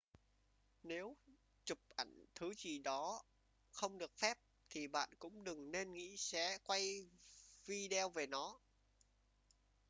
[0.83, 1.15] nếu
[1.65, 3.23] chụp ảnh thứ gì đó
[3.71, 4.37] không được phép
[4.69, 7.05] thì bạn cũng đừng nên nghĩ sẽ quay
[7.65, 8.59] video về nó